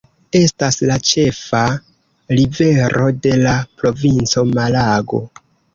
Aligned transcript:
Estas 0.37 0.77
la 0.91 0.95
ĉefa 1.09 1.61
rivero 2.41 3.07
de 3.27 3.37
la 3.47 3.57
provinco 3.83 4.49
Malago. 4.59 5.27